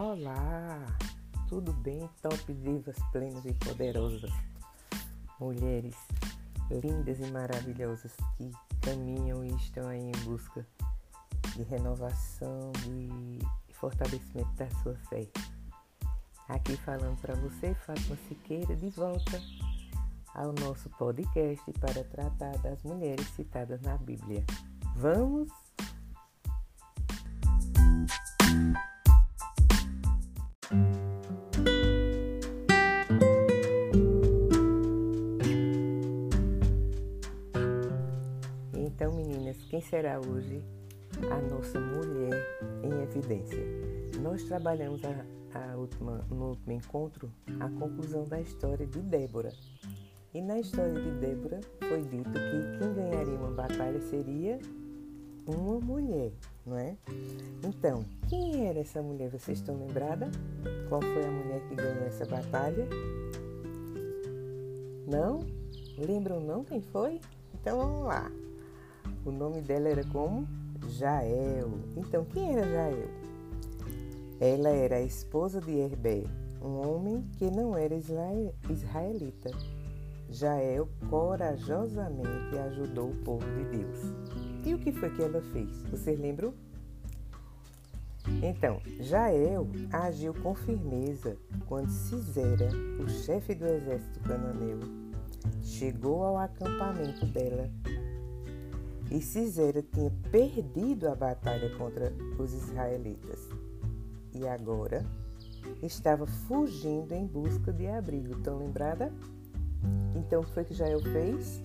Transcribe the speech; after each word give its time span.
Olá, 0.00 0.86
tudo 1.48 1.72
bem? 1.72 2.08
Top 2.22 2.54
divas 2.54 2.96
plenas 3.10 3.44
e 3.44 3.52
poderosas, 3.54 4.30
mulheres 5.40 5.96
lindas 6.70 7.18
e 7.18 7.28
maravilhosas 7.32 8.14
que 8.36 8.48
caminham 8.80 9.44
e 9.44 9.48
estão 9.56 9.88
aí 9.88 9.98
em 9.98 10.24
busca 10.24 10.64
de 11.56 11.64
renovação 11.64 12.70
e 12.86 13.40
fortalecimento 13.74 14.52
da 14.52 14.70
sua 14.82 14.94
fé. 15.08 15.26
Aqui 16.48 16.76
falando 16.76 17.20
para 17.20 17.34
você, 17.34 17.74
Fátima 17.74 18.16
Siqueira, 18.28 18.76
de 18.76 18.90
volta 18.90 19.42
ao 20.32 20.52
nosso 20.52 20.88
podcast 20.90 21.72
para 21.72 22.04
tratar 22.04 22.56
das 22.58 22.84
mulheres 22.84 23.26
citadas 23.30 23.80
na 23.80 23.98
Bíblia. 23.98 24.44
Vamos 24.94 25.50
Então, 38.98 39.12
meninas, 39.12 39.56
quem 39.70 39.80
será 39.80 40.18
hoje 40.18 40.60
a 41.30 41.40
nossa 41.54 41.78
mulher 41.78 42.44
em 42.82 43.00
evidência? 43.00 43.64
Nós 44.20 44.42
trabalhamos 44.42 45.00
a, 45.04 45.24
a 45.54 45.76
última, 45.76 46.26
no 46.28 46.48
último 46.48 46.72
encontro 46.72 47.30
a 47.60 47.68
conclusão 47.78 48.24
da 48.24 48.40
história 48.40 48.84
de 48.84 48.98
Débora. 48.98 49.52
E 50.34 50.42
na 50.42 50.58
história 50.58 51.00
de 51.00 51.12
Débora 51.12 51.60
foi 51.88 52.02
dito 52.02 52.28
que 52.28 52.78
quem 52.80 52.92
ganharia 52.92 53.34
uma 53.34 53.52
batalha 53.52 54.00
seria 54.00 54.58
uma 55.46 55.78
mulher, 55.78 56.32
não 56.66 56.76
é? 56.76 56.96
Então, 57.64 58.04
quem 58.28 58.66
era 58.66 58.80
essa 58.80 59.00
mulher? 59.00 59.30
Vocês 59.30 59.58
estão 59.60 59.78
lembradas? 59.78 60.30
Qual 60.88 61.00
foi 61.00 61.24
a 61.24 61.30
mulher 61.30 61.60
que 61.68 61.76
ganhou 61.76 62.04
essa 62.04 62.26
batalha? 62.26 62.88
Não? 65.06 65.38
Lembram 65.96 66.40
não 66.40 66.64
quem 66.64 66.80
foi? 66.80 67.20
Então 67.54 67.78
vamos 67.78 68.04
lá. 68.04 68.28
O 69.24 69.30
nome 69.30 69.60
dela 69.60 69.88
era 69.88 70.04
como? 70.04 70.46
Jael. 70.88 71.70
Então, 71.96 72.24
quem 72.24 72.52
era 72.56 72.66
Jael? 72.66 73.08
Ela 74.40 74.68
era 74.68 74.96
a 74.96 75.02
esposa 75.02 75.60
de 75.60 75.72
Herbé, 75.72 76.24
um 76.62 76.86
homem 76.86 77.24
que 77.38 77.50
não 77.50 77.76
era 77.76 77.94
israelita. 77.94 79.50
Jael 80.30 80.88
corajosamente 81.08 82.56
ajudou 82.68 83.10
o 83.10 83.16
povo 83.24 83.44
de 83.56 83.78
Deus. 83.78 83.98
E 84.64 84.74
o 84.74 84.78
que 84.78 84.92
foi 84.92 85.10
que 85.10 85.22
ela 85.22 85.40
fez? 85.52 85.82
Vocês 85.90 86.18
lembram? 86.20 86.52
Então, 88.42 88.80
Jael 89.00 89.66
agiu 89.90 90.34
com 90.34 90.54
firmeza 90.54 91.36
quando 91.66 91.90
Cisera, 91.90 92.68
o 93.02 93.08
chefe 93.08 93.54
do 93.54 93.66
exército 93.66 94.20
cananeu, 94.20 94.78
chegou 95.62 96.22
ao 96.22 96.36
acampamento 96.36 97.24
dela 97.26 97.70
e 99.10 99.20
Cisera 99.20 99.82
tinha 99.82 100.10
perdido 100.30 101.08
a 101.08 101.14
batalha 101.14 101.74
contra 101.76 102.12
os 102.38 102.52
israelitas 102.52 103.48
e 104.34 104.46
agora 104.46 105.04
estava 105.82 106.26
fugindo 106.26 107.12
em 107.12 107.26
busca 107.26 107.72
de 107.72 107.86
abrigo. 107.86 108.36
Estão 108.36 108.58
lembrada? 108.58 109.12
Então 110.14 110.42
o 110.42 110.44
que 110.44 110.52
foi 110.52 110.64
que 110.64 110.74
Jael 110.74 111.00
fez? 111.00 111.62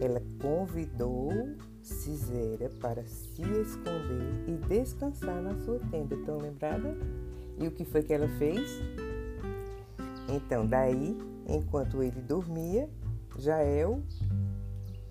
Ela 0.00 0.20
convidou 0.40 1.30
Cisera 1.82 2.68
para 2.80 3.04
se 3.06 3.42
esconder 3.42 4.48
e 4.48 4.56
descansar 4.68 5.40
na 5.40 5.54
sua 5.64 5.78
tenda. 5.90 6.16
Estão 6.16 6.38
lembrada? 6.38 6.96
E 7.58 7.66
o 7.66 7.70
que 7.70 7.84
foi 7.84 8.02
que 8.02 8.12
ela 8.12 8.28
fez? 8.38 8.68
Então, 10.28 10.66
daí, 10.66 11.16
enquanto 11.48 12.02
ele 12.02 12.20
dormia, 12.20 12.90
Jael 13.38 14.02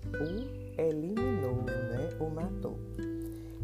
o 0.06 0.55
eliminou, 0.78 1.62
né? 1.62 2.08
o 2.20 2.30
matou. 2.30 2.78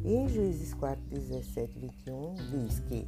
E 0.05 0.15
em 0.15 0.29
Juízes 0.29 0.75
4, 0.75 1.03
17 1.09 1.79
21 1.79 2.35
diz 2.51 2.81
que 2.81 3.07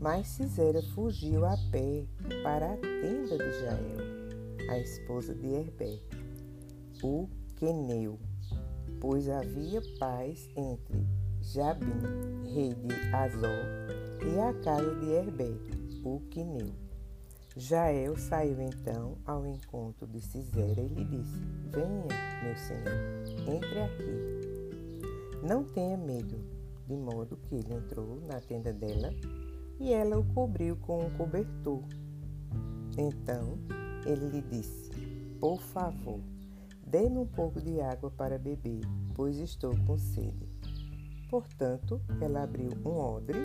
mas 0.00 0.26
Cisera 0.28 0.82
fugiu 0.94 1.44
a 1.44 1.56
pé 1.70 2.04
para 2.42 2.72
a 2.72 2.76
tenda 2.76 3.38
de 3.38 3.60
Jael, 3.60 4.70
a 4.70 4.78
esposa 4.78 5.34
de 5.34 5.46
Herbé, 5.46 5.98
o 7.02 7.28
Queneu, 7.56 8.18
pois 9.00 9.28
havia 9.28 9.80
paz 9.98 10.48
entre 10.56 11.06
Jabim, 11.40 11.88
rei 12.52 12.74
de 12.74 12.94
Azor, 13.14 13.64
e 14.22 14.38
a 14.38 14.52
casa 14.62 14.94
de 14.96 15.10
Herbé, 15.10 15.54
o 16.04 16.20
Queneu. 16.30 16.85
Jael 17.58 18.18
saiu 18.18 18.60
então 18.60 19.16
ao 19.24 19.46
encontro 19.46 20.06
de 20.06 20.20
Cisera 20.20 20.78
e 20.78 20.88
lhe 20.88 21.04
disse: 21.04 21.40
Venha, 21.72 22.06
meu 22.44 22.54
senhor, 22.54 23.48
entre 23.48 23.80
aqui. 23.80 25.42
Não 25.42 25.64
tenha 25.64 25.96
medo. 25.96 26.36
De 26.86 26.94
modo 26.94 27.38
que 27.38 27.54
ele 27.54 27.74
entrou 27.74 28.20
na 28.26 28.40
tenda 28.40 28.74
dela 28.74 29.10
e 29.80 29.90
ela 29.90 30.18
o 30.18 30.34
cobriu 30.34 30.76
com 30.76 31.06
um 31.06 31.10
cobertor. 31.16 31.82
Então 32.98 33.58
ele 34.04 34.28
lhe 34.28 34.42
disse: 34.42 34.90
Por 35.40 35.58
favor, 35.58 36.20
dê-me 36.86 37.16
um 37.16 37.26
pouco 37.26 37.58
de 37.58 37.80
água 37.80 38.10
para 38.10 38.38
beber, 38.38 38.82
pois 39.14 39.38
estou 39.38 39.74
com 39.86 39.96
sede. 39.96 40.46
Portanto, 41.30 42.02
ela 42.20 42.42
abriu 42.42 42.70
um 42.84 42.98
odre 42.98 43.38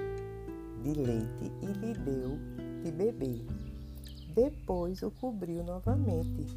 de 0.83 0.93
leite 0.93 1.51
e 1.61 1.65
lhe 1.65 1.93
deu 1.93 2.37
de 2.83 2.91
beber. 2.91 3.70
Depois 4.33 5.01
o 5.01 5.11
cobriu 5.11 5.63
novamente. 5.63 6.47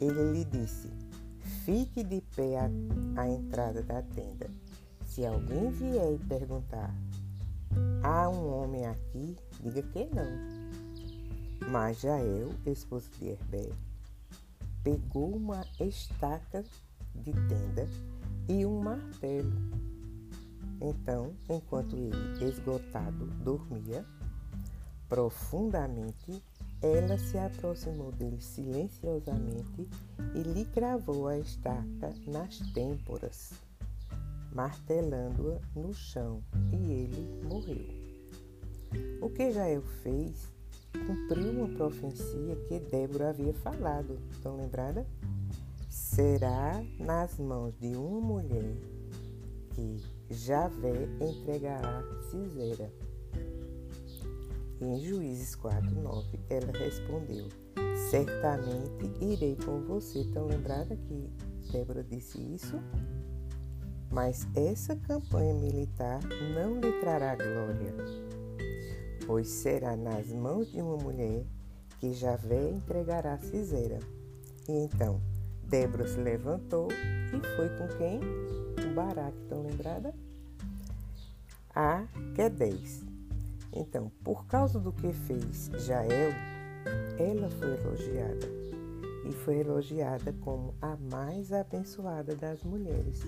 Ele 0.00 0.32
lhe 0.32 0.44
disse: 0.44 0.90
Fique 1.64 2.02
de 2.02 2.20
pé 2.34 2.58
à, 2.58 2.70
à 3.20 3.28
entrada 3.28 3.82
da 3.82 4.02
tenda. 4.02 4.48
Se 5.04 5.24
alguém 5.24 5.70
vier 5.70 6.14
e 6.14 6.18
perguntar: 6.18 6.94
Há 8.02 8.28
um 8.28 8.52
homem 8.52 8.86
aqui? 8.86 9.36
Diga 9.62 9.82
que 9.82 10.06
não. 10.14 10.56
Mas 11.70 12.00
Jael, 12.00 12.50
esposo 12.66 13.10
de 13.18 13.28
Herbé, 13.28 13.70
pegou 14.82 15.34
uma 15.34 15.64
estaca 15.80 16.62
de 17.14 17.32
tenda 17.32 17.88
e 18.48 18.64
um 18.64 18.80
martelo. 18.80 19.52
Então, 20.80 21.34
enquanto 21.48 21.96
ele, 21.96 22.44
esgotado, 22.44 23.26
dormia, 23.42 24.04
profundamente, 25.08 26.42
ela 26.82 27.16
se 27.18 27.38
aproximou 27.38 28.12
dele 28.12 28.40
silenciosamente 28.40 29.88
e 30.34 30.42
lhe 30.42 30.64
cravou 30.66 31.28
a 31.28 31.38
estaca 31.38 32.14
nas 32.26 32.58
têmporas, 32.72 33.52
martelando-a 34.52 35.60
no 35.78 35.92
chão, 35.94 36.42
e 36.72 36.92
ele 36.92 37.42
morreu. 37.44 37.86
O 39.20 39.30
que 39.30 39.52
Jael 39.52 39.82
fez 40.02 40.48
cumpriu 41.06 41.50
uma 41.50 41.68
profecia 41.68 42.56
que 42.68 42.78
Débora 42.78 43.30
havia 43.30 43.52
falado. 43.54 44.18
Estão 44.30 44.56
lembrada? 44.56 45.06
Será 45.88 46.82
nas 46.98 47.38
mãos 47.38 47.76
de 47.78 47.96
uma 47.96 48.20
mulher 48.20 48.74
que 49.74 50.02
Javé 50.30 51.08
entregará 51.20 52.02
Cisera 52.30 52.90
em 54.80 55.00
Juízes 55.00 55.54
4, 55.54 55.90
9, 55.90 56.40
ela 56.50 56.72
respondeu: 56.72 57.48
Certamente 58.10 59.10
irei 59.20 59.56
com 59.56 59.80
você. 59.80 60.20
Estão 60.20 60.46
lembrada 60.46 60.96
que 60.96 61.30
Débora 61.72 62.04
disse 62.04 62.38
isso? 62.38 62.78
Mas 64.10 64.46
essa 64.54 64.94
campanha 64.94 65.54
militar 65.54 66.20
não 66.54 66.78
lhe 66.80 66.92
trará 67.00 67.34
glória, 67.34 67.94
pois 69.26 69.48
será 69.48 69.96
nas 69.96 70.28
mãos 70.28 70.70
de 70.70 70.80
uma 70.80 70.96
mulher 70.96 71.44
que 71.98 72.12
Javé 72.12 72.70
entregará 72.70 73.38
Cisera. 73.38 73.98
E 74.68 74.72
então 74.72 75.20
Débora 75.64 76.06
se 76.06 76.20
levantou 76.20 76.88
e 76.92 77.56
foi 77.56 77.68
com 77.70 77.88
quem? 77.96 78.20
O 78.88 78.94
Baraque, 78.94 79.38
estão 79.42 79.62
lembrada? 79.62 80.14
A 81.74 82.06
Quedez. 82.34 83.05
Então, 83.76 84.10
por 84.24 84.46
causa 84.46 84.80
do 84.80 84.90
que 84.90 85.12
fez 85.12 85.70
Jael, 85.86 86.32
ela 87.18 87.50
foi 87.50 87.74
elogiada 87.74 88.48
e 89.28 89.32
foi 89.32 89.58
elogiada 89.58 90.32
como 90.40 90.74
a 90.80 90.96
mais 90.96 91.52
abençoada 91.52 92.34
das 92.34 92.64
mulheres. 92.64 93.20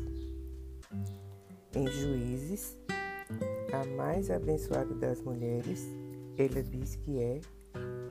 Em 1.75 1.87
Juízes, 1.87 2.79
a 3.73 3.85
mais 3.95 4.31
abençoada 4.31 4.95
das 4.95 5.21
mulheres, 5.21 5.87
ela 6.39 6.63
diz 6.63 6.97
que 6.97 7.21
é 7.21 7.41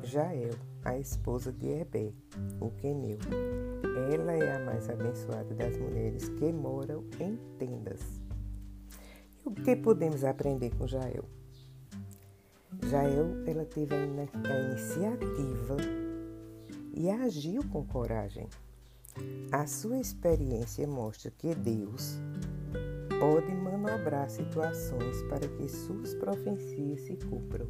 Jael, 0.03 0.53
a 0.85 0.95
esposa 0.97 1.51
de 1.51 1.67
Herbé, 1.67 2.13
o 2.61 2.69
queneu. 2.69 3.17
Ela 4.13 4.33
é 4.33 4.57
a 4.57 4.59
mais 4.59 4.87
abençoada 4.89 5.55
das 5.55 5.75
mulheres 5.77 6.29
que 6.29 6.53
moram 6.53 7.03
em 7.19 7.35
tendas. 7.57 8.01
E 9.43 9.49
o 9.49 9.51
que 9.51 9.75
podemos 9.75 10.23
aprender 10.23 10.69
com 10.77 10.85
Jael? 10.85 11.25
Jael, 12.87 13.43
ela 13.45 13.65
teve 13.65 13.93
a, 13.93 14.05
in 14.05 14.17
a 14.21 14.59
iniciativa 14.69 15.75
e 16.93 17.09
agiu 17.09 17.61
com 17.67 17.85
coragem. 17.85 18.47
A 19.51 19.67
sua 19.67 19.99
experiência 19.99 20.87
mostra 20.87 21.29
que 21.31 21.53
Deus 21.53 22.17
pode 23.19 23.53
manobrar 23.53 24.29
situações 24.29 25.21
para 25.23 25.45
que 25.49 25.67
suas 25.67 26.13
profecias 26.13 27.01
se 27.01 27.17
cumpram. 27.17 27.67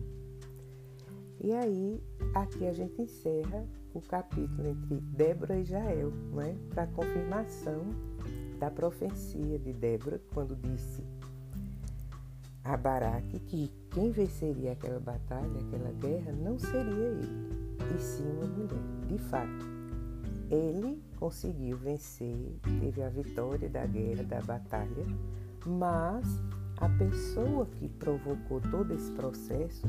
E 1.41 1.51
aí, 1.51 1.99
aqui 2.35 2.67
a 2.67 2.73
gente 2.73 3.01
encerra 3.01 3.65
o 3.95 4.01
capítulo 4.01 4.67
entre 4.67 4.99
Débora 5.01 5.57
e 5.57 5.65
Jael, 5.65 6.11
né, 6.31 6.55
para 6.69 6.85
confirmação 6.85 7.87
da 8.59 8.69
profecia 8.69 9.57
de 9.57 9.73
Débora, 9.73 10.21
quando 10.31 10.55
disse 10.55 11.03
a 12.67 12.75
Baraque 12.75 13.39
que 13.39 13.71
quem 13.91 14.11
venceria 14.11 14.73
aquela 14.73 14.99
batalha, 14.99 15.59
aquela 15.61 15.91
guerra, 15.93 16.33
não 16.33 16.59
seria 16.59 16.81
ele, 16.91 17.47
e 17.95 17.99
sim 17.99 18.25
uma 18.25 18.45
mulher. 18.45 19.07
De 19.07 19.17
fato, 19.17 19.65
ele 20.51 21.01
conseguiu 21.17 21.77
vencer, 21.77 22.35
teve 22.81 23.01
a 23.01 23.09
vitória 23.09 23.69
da 23.69 23.85
guerra, 23.85 24.23
da 24.23 24.41
batalha, 24.41 25.05
mas 25.65 26.25
a 26.77 26.89
pessoa 26.89 27.65
que 27.65 27.87
provocou 27.87 28.59
todo 28.69 28.93
esse 28.93 29.11
processo, 29.13 29.87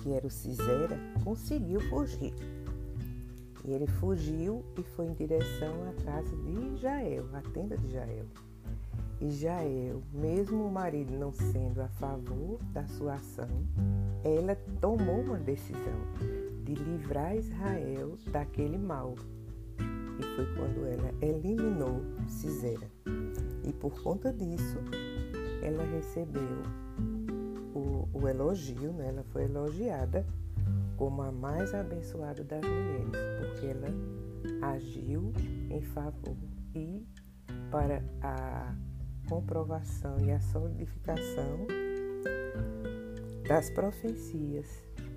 que 0.00 0.12
era 0.12 0.26
o 0.26 0.30
Cisera, 0.30 0.98
conseguiu 1.24 1.80
fugir. 1.90 2.32
E 3.64 3.72
ele 3.72 3.86
fugiu 3.86 4.64
e 4.78 4.82
foi 4.82 5.06
em 5.06 5.14
direção 5.14 5.74
à 5.88 6.02
casa 6.04 6.36
de 6.36 6.76
Jael, 6.78 7.26
à 7.32 7.42
tenda 7.50 7.76
de 7.76 7.90
Jael. 7.90 8.26
E 9.22 9.30
Jael, 9.30 10.02
mesmo 10.12 10.66
o 10.66 10.72
marido 10.72 11.16
não 11.16 11.30
sendo 11.30 11.80
a 11.80 11.86
favor 11.86 12.58
da 12.72 12.84
sua 12.88 13.14
ação, 13.14 13.46
ela 14.24 14.56
tomou 14.80 15.20
uma 15.20 15.38
decisão 15.38 15.78
de 16.64 16.74
livrar 16.74 17.36
Israel 17.36 18.18
daquele 18.32 18.76
mal. 18.76 19.14
E 19.78 20.22
foi 20.34 20.46
quando 20.56 20.84
ela 20.84 21.14
eliminou 21.22 22.02
Cisera. 22.26 22.90
E 23.62 23.72
por 23.72 24.02
conta 24.02 24.32
disso, 24.32 24.78
ela 25.62 25.84
recebeu 25.84 26.42
o, 27.76 28.08
o 28.12 28.28
elogio, 28.28 28.92
né? 28.92 29.10
ela 29.10 29.22
foi 29.22 29.44
elogiada 29.44 30.26
como 30.96 31.22
a 31.22 31.30
mais 31.30 31.72
abençoada 31.72 32.42
das 32.42 32.60
mulheres, 32.60 33.12
porque 33.38 33.66
ela 33.66 34.74
agiu 34.74 35.32
em 35.70 35.80
favor 35.80 36.36
e 36.74 37.06
para 37.70 38.02
a 38.20 38.74
comprovação 39.28 40.18
e 40.20 40.30
a 40.30 40.40
solidificação 40.40 41.66
das 43.48 43.70
profecias, 43.70 44.66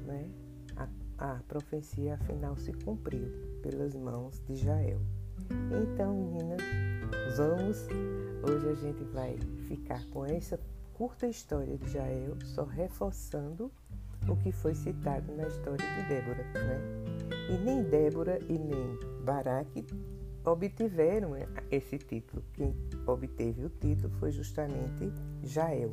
né? 0.05 0.27
A, 0.75 0.87
a 1.17 1.39
profecia 1.47 2.15
afinal 2.15 2.55
se 2.57 2.73
cumpriu 2.73 3.27
pelas 3.61 3.95
mãos 3.95 4.41
de 4.47 4.55
Jael. 4.55 4.99
Então, 5.71 6.13
meninas, 6.13 6.61
vamos. 7.37 7.87
Hoje 8.43 8.69
a 8.69 8.75
gente 8.75 9.03
vai 9.05 9.37
ficar 9.67 10.05
com 10.07 10.25
essa 10.25 10.59
curta 10.93 11.27
história 11.27 11.77
de 11.77 11.89
Jael, 11.91 12.37
só 12.43 12.63
reforçando 12.63 13.71
o 14.27 14.35
que 14.37 14.51
foi 14.51 14.73
citado 14.73 15.31
na 15.35 15.47
história 15.47 15.85
de 15.85 16.09
Débora, 16.09 16.43
né? 16.53 16.81
E 17.49 17.57
nem 17.57 17.83
Débora 17.83 18.39
e 18.49 18.57
nem 18.57 18.99
Baraque 19.23 19.85
obtiveram 20.45 21.31
esse 21.71 21.97
título. 21.97 22.43
Quem 22.53 22.75
obteve 23.05 23.65
o 23.65 23.69
título 23.69 24.13
foi 24.19 24.31
justamente 24.31 25.11
Jael, 25.43 25.91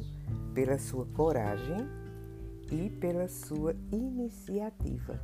pela 0.55 0.79
sua 0.79 1.07
coragem 1.07 1.89
e 2.71 2.91
pela 2.91 3.29
sua 3.29 3.75
iniciativa. 3.91 5.21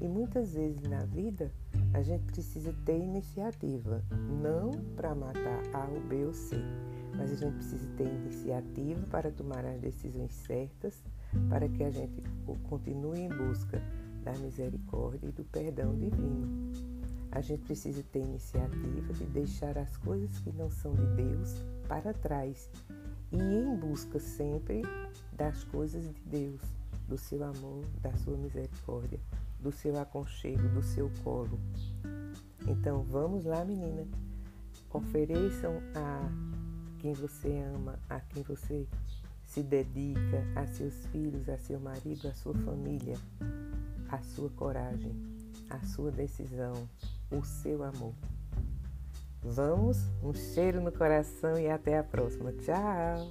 E 0.00 0.06
muitas 0.06 0.52
vezes 0.54 0.82
na 0.82 1.04
vida 1.04 1.52
a 1.92 2.02
gente 2.02 2.24
precisa 2.24 2.72
ter 2.84 2.96
iniciativa, 2.98 4.04
não 4.40 4.70
para 4.94 5.14
matar 5.14 5.62
A 5.72 5.86
ou 5.86 6.00
B 6.00 6.24
ou 6.24 6.32
C, 6.32 6.56
mas 7.16 7.32
a 7.32 7.34
gente 7.34 7.54
precisa 7.54 7.88
ter 7.96 8.06
iniciativa 8.06 9.04
para 9.10 9.32
tomar 9.32 9.64
as 9.64 9.80
decisões 9.80 10.32
certas 10.32 11.02
para 11.48 11.68
que 11.68 11.82
a 11.82 11.90
gente 11.90 12.22
continue 12.68 13.20
em 13.20 13.28
busca 13.28 13.82
da 14.22 14.32
misericórdia 14.38 15.28
e 15.28 15.32
do 15.32 15.44
perdão 15.44 15.96
divino. 15.96 16.87
A 17.30 17.40
gente 17.40 17.64
precisa 17.64 18.02
ter 18.12 18.20
iniciativa 18.20 19.12
de 19.12 19.24
deixar 19.26 19.76
as 19.78 19.96
coisas 19.98 20.38
que 20.38 20.50
não 20.52 20.70
são 20.70 20.94
de 20.94 21.06
Deus 21.14 21.54
para 21.86 22.12
trás 22.14 22.70
e 23.30 23.36
ir 23.36 23.66
em 23.66 23.76
busca 23.76 24.18
sempre 24.18 24.82
das 25.32 25.62
coisas 25.64 26.02
de 26.02 26.20
Deus, 26.22 26.60
do 27.06 27.18
seu 27.18 27.44
amor, 27.44 27.84
da 28.00 28.12
sua 28.18 28.36
misericórdia, 28.36 29.20
do 29.60 29.70
seu 29.70 29.98
aconchego, 30.00 30.68
do 30.68 30.82
seu 30.82 31.10
colo. 31.22 31.58
Então 32.66 33.02
vamos 33.02 33.44
lá, 33.44 33.64
menina. 33.64 34.06
Ofereçam 34.90 35.74
a 35.94 36.30
quem 36.98 37.12
você 37.12 37.62
ama, 37.74 37.98
a 38.08 38.20
quem 38.20 38.42
você 38.42 38.86
se 39.44 39.62
dedica, 39.62 40.44
a 40.56 40.66
seus 40.66 41.06
filhos, 41.06 41.48
a 41.48 41.58
seu 41.58 41.78
marido, 41.80 42.28
a 42.28 42.34
sua 42.34 42.54
família, 42.54 43.16
a 44.08 44.18
sua 44.22 44.50
coragem, 44.50 45.14
a 45.70 45.78
sua 45.86 46.10
decisão, 46.10 46.88
o 47.30 47.44
seu 47.44 47.82
amor. 47.82 48.14
Vamos, 49.42 49.98
um 50.22 50.34
cheiro 50.34 50.80
no 50.80 50.92
coração 50.92 51.58
e 51.58 51.68
até 51.68 51.98
a 51.98 52.02
próxima. 52.02 52.52
Tchau! 52.52 53.30